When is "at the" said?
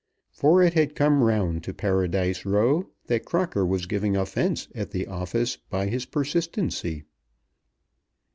4.73-5.05